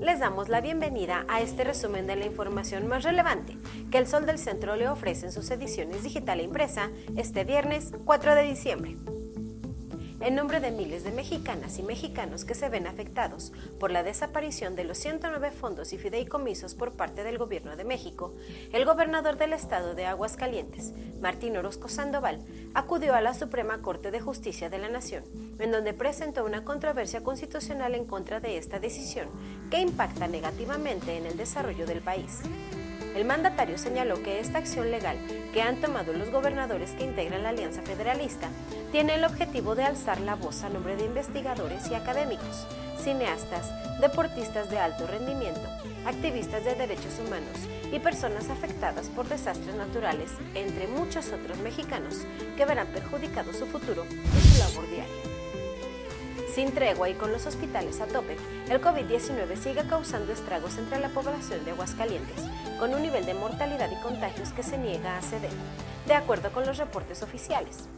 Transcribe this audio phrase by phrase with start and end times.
[0.00, 3.56] Les damos la bienvenida a este resumen de la información más relevante
[3.90, 7.92] que el Sol del Centro le ofrece en sus ediciones digital e impresa este viernes
[8.04, 8.96] 4 de diciembre
[10.20, 14.74] en nombre de miles de mexicanas y mexicanos que se ven afectados por la desaparición
[14.74, 18.34] de los 109 fondos y fideicomisos por parte del Gobierno de México,
[18.72, 22.40] el gobernador del estado de Aguascalientes, Martín Orozco Sandoval,
[22.74, 25.24] acudió a la Suprema Corte de Justicia de la Nación,
[25.58, 29.28] en donde presentó una controversia constitucional en contra de esta decisión,
[29.70, 32.40] que impacta negativamente en el desarrollo del país.
[33.18, 35.16] El mandatario señaló que esta acción legal
[35.52, 38.48] que han tomado los gobernadores que integran la Alianza Federalista
[38.92, 44.70] tiene el objetivo de alzar la voz a nombre de investigadores y académicos, cineastas, deportistas
[44.70, 45.68] de alto rendimiento,
[46.06, 47.58] activistas de derechos humanos
[47.90, 52.18] y personas afectadas por desastres naturales, entre muchos otros mexicanos
[52.56, 55.27] que verán perjudicado su futuro y su labor diaria.
[56.58, 58.36] Sin tregua y con los hospitales a tope,
[58.68, 62.42] el COVID-19 sigue causando estragos entre la población de Aguascalientes,
[62.80, 65.52] con un nivel de mortalidad y contagios que se niega a ceder,
[66.08, 67.88] de acuerdo con los reportes oficiales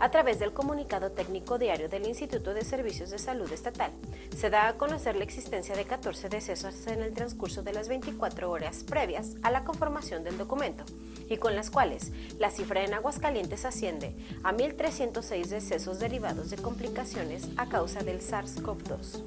[0.00, 3.90] a través del comunicado técnico diario del Instituto de Servicios de Salud Estatal.
[4.36, 8.50] Se da a conocer la existencia de 14 decesos en el transcurso de las 24
[8.50, 10.84] horas previas a la conformación del documento,
[11.28, 17.48] y con las cuales la cifra en Aguascalientes asciende a 1.306 decesos derivados de complicaciones
[17.56, 19.22] a causa del SARS-CoV-2.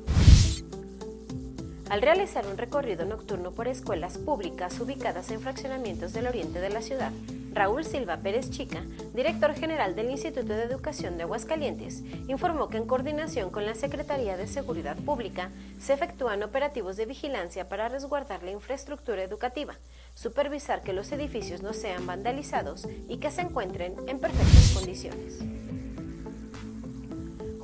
[1.89, 6.81] Al realizar un recorrido nocturno por escuelas públicas ubicadas en fraccionamientos del oriente de la
[6.81, 7.11] ciudad,
[7.53, 12.85] Raúl Silva Pérez Chica, director general del Instituto de Educación de Aguascalientes, informó que en
[12.85, 18.51] coordinación con la Secretaría de Seguridad Pública se efectúan operativos de vigilancia para resguardar la
[18.51, 19.77] infraestructura educativa,
[20.15, 25.39] supervisar que los edificios no sean vandalizados y que se encuentren en perfectas condiciones.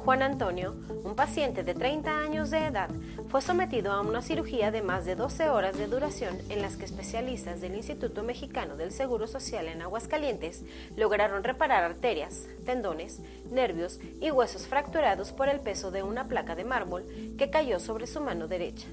[0.08, 2.90] Juan Antonio, un paciente de 30 años de edad,
[3.28, 6.86] fue sometido a una cirugía de más de 12 horas de duración en las que
[6.86, 10.64] especialistas del Instituto Mexicano del Seguro Social en Aguascalientes
[10.96, 13.20] lograron reparar arterias, tendones,
[13.52, 17.04] nervios y huesos fracturados por el peso de una placa de mármol
[17.38, 18.88] que cayó sobre su mano derecha.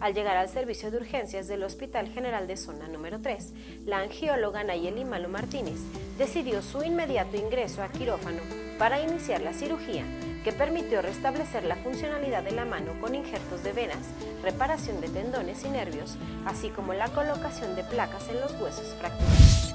[0.00, 3.52] Al llegar al servicio de urgencias del Hospital General de Zona número 3,
[3.84, 5.80] la angióloga Nayeli Malo Martínez
[6.16, 10.02] decidió su inmediato ingreso a quirófano para iniciar la cirugía
[10.42, 14.04] que permitió restablecer la funcionalidad de la mano con injertos de venas,
[14.42, 16.16] reparación de tendones y nervios,
[16.46, 19.72] así como la colocación de placas en los huesos fracturados.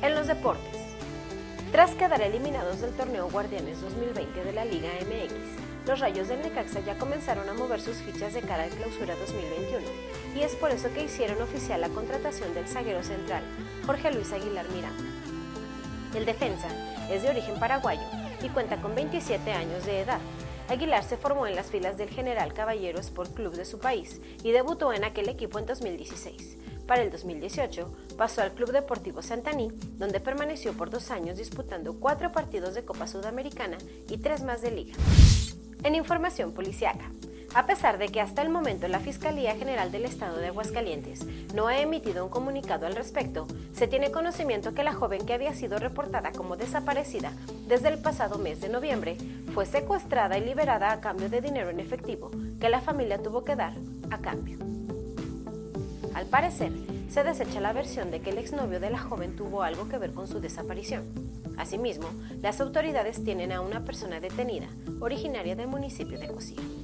[0.00, 0.78] En los deportes.
[1.72, 6.80] Tras quedar eliminados del torneo Guardianes 2020 de la Liga MX, los Rayos del Necaxa
[6.86, 9.86] ya comenzaron a mover sus fichas de cara al clausura 2021,
[10.34, 13.42] y es por eso que hicieron oficial la contratación del zaguero central,
[13.84, 15.25] Jorge Luis Aguilar Miranda.
[16.16, 16.68] El defensa
[17.10, 18.00] es de origen paraguayo
[18.42, 20.18] y cuenta con 27 años de edad.
[20.66, 24.50] Aguilar se formó en las filas del General Caballero Sport Club de su país y
[24.50, 26.56] debutó en aquel equipo en 2016.
[26.86, 32.32] Para el 2018 pasó al Club Deportivo Santaní, donde permaneció por dos años disputando cuatro
[32.32, 33.76] partidos de Copa Sudamericana
[34.08, 34.94] y tres más de liga.
[35.82, 37.10] En información policiaca,
[37.56, 41.24] a pesar de que hasta el momento la Fiscalía General del Estado de Aguascalientes
[41.54, 45.54] no ha emitido un comunicado al respecto, se tiene conocimiento que la joven que había
[45.54, 47.32] sido reportada como desaparecida
[47.66, 49.16] desde el pasado mes de noviembre
[49.54, 52.30] fue secuestrada y liberada a cambio de dinero en efectivo
[52.60, 53.72] que la familia tuvo que dar
[54.10, 54.58] a cambio.
[56.12, 56.72] Al parecer,
[57.08, 60.12] se desecha la versión de que el exnovio de la joven tuvo algo que ver
[60.12, 61.04] con su desaparición.
[61.56, 62.08] Asimismo,
[62.42, 64.66] las autoridades tienen a una persona detenida,
[65.00, 66.75] originaria del municipio de Cosío.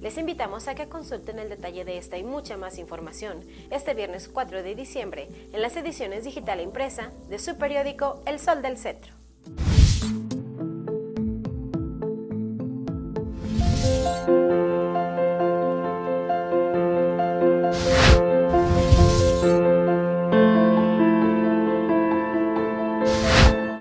[0.00, 4.28] Les invitamos a que consulten el detalle de esta y mucha más información este viernes
[4.28, 8.78] 4 de diciembre en las ediciones digital e impresa de su periódico El Sol del
[8.78, 9.17] Centro.